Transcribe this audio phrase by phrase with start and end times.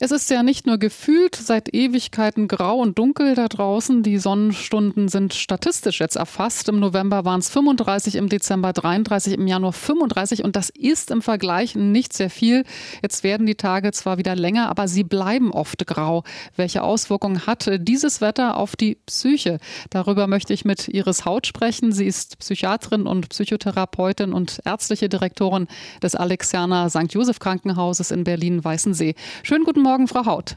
[0.00, 4.04] Es ist ja nicht nur gefühlt seit Ewigkeiten grau und dunkel da draußen.
[4.04, 6.68] Die Sonnenstunden sind statistisch jetzt erfasst.
[6.68, 11.20] Im November waren es 35, im Dezember 33, im Januar 35 und das ist im
[11.20, 12.64] Vergleich nicht sehr viel.
[13.02, 16.22] Jetzt werden die Tage zwar wieder länger, aber sie bleiben oft grau.
[16.54, 19.58] Welche Auswirkungen hat dieses Wetter auf die Psyche?
[19.90, 21.90] Darüber möchte ich mit Iris Haut sprechen.
[21.90, 25.66] Sie ist Psychiatrin und Psychotherapeutin und ärztliche Direktorin
[26.02, 27.12] des Alexianer St.
[27.12, 29.16] Joseph Krankenhauses in Berlin-Weißensee.
[29.42, 29.98] Schönen guten Morgen.
[29.98, 30.56] Morgen, Frau Haut.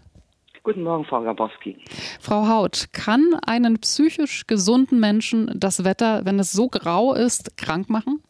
[0.61, 1.77] Guten Morgen, Frau Grabowski.
[2.19, 7.89] Frau Haut, kann einen psychisch gesunden Menschen das Wetter, wenn es so grau ist, krank
[7.89, 8.21] machen?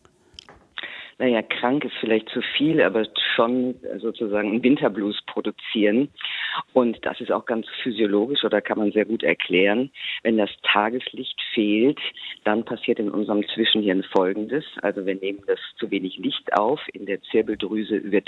[1.22, 6.10] naja, krank ist vielleicht zu viel, aber schon sozusagen einen Winterblues produzieren.
[6.74, 9.92] Und das ist auch ganz physiologisch oder kann man sehr gut erklären.
[10.24, 12.00] Wenn das Tageslicht fehlt,
[12.44, 14.66] dann passiert in unserem Zwischenhirn Folgendes.
[14.82, 16.82] Also wir nehmen das zu wenig Licht auf.
[16.92, 18.28] In der Zirbeldrüse wird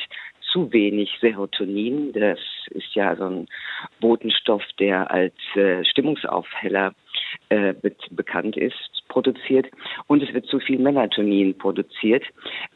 [0.54, 2.14] zu wenig Serotonin.
[2.14, 2.40] Das
[2.70, 3.48] ist ja so ein
[4.00, 6.94] Botenstoff, der als äh, Stimmungsaufheller
[7.50, 9.68] äh, be bekannt ist, produziert.
[10.08, 12.24] Und es wird zu viel Melatonin produziert.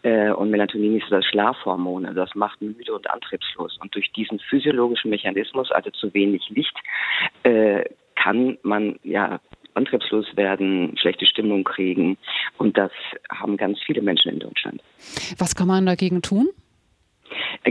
[0.02, 2.06] Äh, und Melatonin ist das Schlafhormon.
[2.06, 3.78] Also das macht müde und antriebslos.
[3.82, 6.76] Und durch diesen physiologischen Mechanismus, also zu wenig Licht,
[7.44, 9.40] äh, kann man ja
[9.76, 12.18] antriebslos werden, schlechte Stimmung kriegen.
[12.58, 12.92] Und das
[13.30, 14.82] haben ganz viele Menschen in Deutschland.
[15.38, 16.50] Was kann man dagegen tun?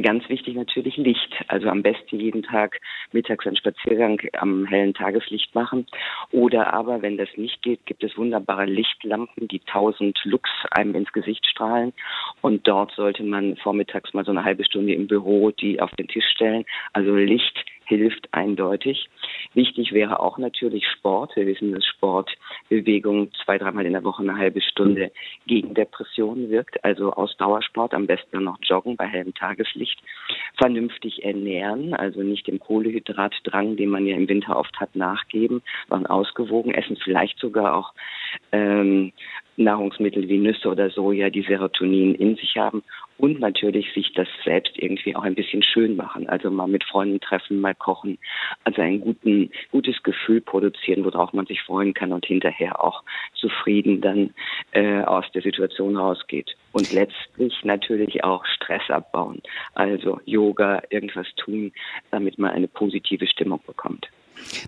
[0.02, 1.34] Ganz wichtig natürlich Licht.
[1.48, 2.80] Also am besten jeden Tag
[3.12, 5.86] mittags einen Spaziergang am hellen Tageslicht machen.
[6.30, 11.12] Oder aber, wenn das nicht geht, gibt es wunderbare Lichtlampen, die 1000 Lux einem ins
[11.12, 11.92] Gesicht strahlen.
[12.42, 16.08] Und dort sollte man vormittags mal so eine halbe Stunde im Büro die auf den
[16.08, 16.64] Tisch stellen.
[16.92, 19.08] Also Licht hilft eindeutig.
[19.54, 21.34] Wichtig wäre auch natürlich Sport.
[21.36, 22.30] Wir wissen, dass Sport,
[22.68, 25.10] Bewegung zwei, dreimal in der Woche eine halbe Stunde
[25.46, 26.84] gegen Depressionen wirkt.
[26.84, 29.98] Also Ausdauersport, am besten noch joggen bei hellem Tageslicht.
[30.58, 36.10] Vernünftig ernähren, also nicht dem Kohlehydratdrang, den man ja im Winter oft hat, nachgeben, sondern
[36.10, 37.92] ausgewogen essen, vielleicht sogar auch
[38.52, 39.12] ähm,
[39.56, 42.82] Nahrungsmittel wie Nüsse oder Soja, die Serotonin in sich haben
[43.18, 46.28] und natürlich sich das selbst irgendwie auch ein bisschen schön machen.
[46.28, 48.18] Also mal mit Freunden treffen, mal kochen,
[48.64, 53.02] also ein guten, gutes Gefühl produzieren, worauf man sich freuen kann und hinterher auch
[53.34, 54.34] zufrieden dann
[54.72, 56.56] äh, aus der Situation rausgeht.
[56.72, 59.40] Und letztlich natürlich auch Stress abbauen.
[59.74, 61.72] Also Yoga, irgendwas tun,
[62.10, 64.08] damit man eine positive Stimmung bekommt.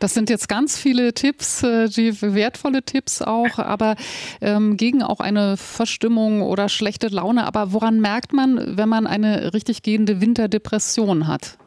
[0.00, 3.96] Das sind jetzt ganz viele Tipps, äh, die wertvolle Tipps auch, aber
[4.40, 7.46] ähm, gegen auch eine Verstimmung oder schlechte Laune.
[7.46, 11.58] Aber woran merkt man, wenn man eine richtig gehende Winterdepression hat?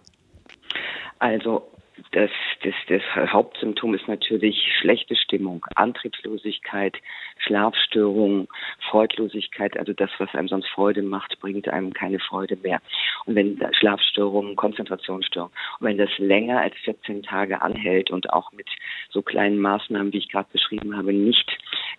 [1.19, 1.71] Also
[2.11, 2.29] das,
[2.63, 6.95] das, das Hauptsymptom ist natürlich schlechte Stimmung, Antriebslosigkeit,
[7.39, 8.47] Schlafstörungen,
[8.89, 12.81] Freudlosigkeit, also das, was einem sonst Freude macht, bringt einem keine Freude mehr.
[13.25, 18.67] Und wenn Schlafstörungen, Konzentrationsstörungen, und wenn das länger als 14 Tage anhält und auch mit
[19.09, 21.49] so kleinen Maßnahmen, wie ich gerade beschrieben habe, nicht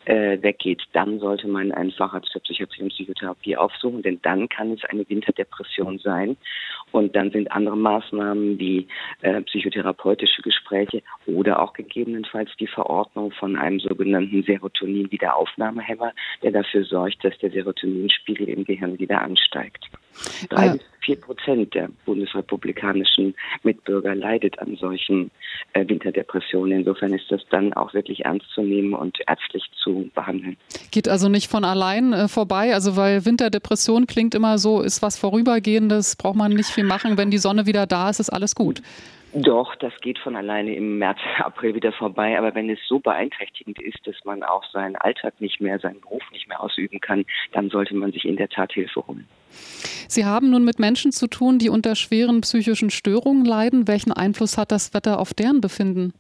[0.05, 4.73] äh, weggeht, dann sollte man einen Facharzt für Psychiatrie und Psychotherapie aufsuchen, denn dann kann
[4.73, 6.37] es eine Winterdepression sein.
[6.93, 8.87] Und dann sind andere Maßnahmen wie
[9.23, 17.25] äh, psychotherapeutische Gespräche oder auch gegebenenfalls die Verordnung von einem sogenannten Serotonin-Wiederaufnahmehemmer, der dafür sorgt,
[17.25, 19.87] dass der Serotoninspiegel im Gehirn wieder ansteigt.
[20.51, 20.73] Drei ja.
[20.73, 25.31] bis vier Prozent der bundesrepublikanischen Mitbürger leidet an solchen
[25.73, 26.81] äh, Winterdepressionen.
[26.81, 30.57] Insofern ist das dann auch wirklich ernst zu nehmen und ärztlich zu behandeln.
[30.91, 35.19] Geht also nicht von allein äh, vorbei, also weil Winterdepression klingt immer so, ist was
[35.19, 37.17] Vorübergehendes, braucht man nicht viel machen.
[37.19, 38.83] Wenn die Sonne wieder da ist, ist alles gut.
[39.35, 42.39] Doch, das geht von alleine im März, April wieder vorbei.
[42.39, 46.23] Aber wenn es so beeinträchtigend ist, dass man auch seinen Alltag nicht mehr, seinen Beruf
[46.33, 49.27] nicht mehr ausüben kann, dann sollte man sich in der Tat Hilfe holen.
[50.09, 53.89] Sie haben nun mit Menschen zu tun, die unter schweren psychischen Störungen leiden.
[53.89, 56.13] Welchen Einfluss hat das Wetter auf deren Befinden?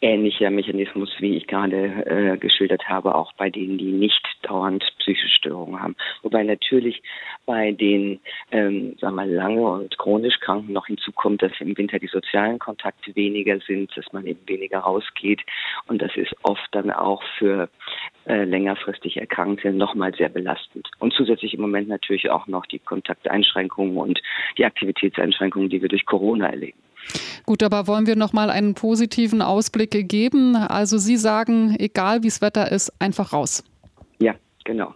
[0.00, 5.28] Ähnlicher Mechanismus, wie ich gerade äh, geschildert habe, auch bei denen, die nicht dauernd psychische
[5.28, 5.96] Störungen haben.
[6.22, 7.02] Wobei natürlich
[7.46, 8.20] bei den,
[8.50, 12.58] ähm, sagen wir mal, lange und chronisch Kranken noch hinzukommt, dass im Winter die sozialen
[12.58, 15.40] Kontakte weniger sind, dass man eben weniger rausgeht.
[15.86, 17.68] Und das ist oft dann auch für
[18.26, 20.90] äh, längerfristig Erkrankte nochmal sehr belastend.
[20.98, 24.20] Und zusätzlich im Moment natürlich auch noch die Kontakteinschränkungen und
[24.58, 26.85] die Aktivitätseinschränkungen, die wir durch Corona erleben.
[27.44, 30.56] Gut, aber wollen wir noch mal einen positiven Ausblick geben?
[30.56, 33.62] Also Sie sagen, egal wie das Wetter ist, einfach raus.
[34.18, 34.94] Ja, genau.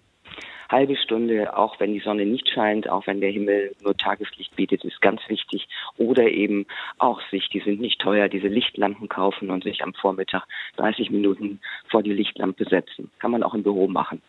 [0.71, 4.85] Halbe Stunde, auch wenn die Sonne nicht scheint, auch wenn der Himmel nur Tageslicht bietet,
[4.85, 5.67] ist ganz wichtig.
[5.97, 6.65] Oder eben
[6.99, 10.45] auch sich, die sind nicht teuer, diese Lichtlampen kaufen und sich am Vormittag
[10.77, 13.11] 30 Minuten vor die Lichtlampe setzen.
[13.19, 14.23] Kann man auch im Büro machen.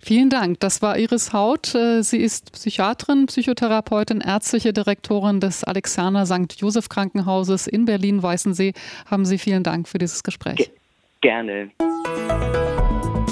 [0.00, 0.60] Vielen Dank.
[0.60, 1.74] Das war Iris Haut.
[1.74, 6.54] Äh, sie ist Psychiatrin, Psychotherapeutin, ärztliche Direktorin des Alexander St.
[6.56, 8.72] Joseph Krankenhauses in Berlin-Weißensee.
[9.10, 10.56] Haben Sie vielen Dank für dieses Gespräch.
[10.56, 10.68] Ge
[11.20, 11.70] gerne.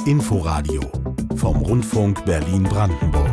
[0.06, 0.80] Inforadio
[1.36, 3.27] vom Rundfunk Berlin-Brandenburg.